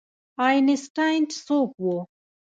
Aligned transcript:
آینسټاین 0.47 1.23
څوک 1.45 1.71
و؟ 1.85 1.85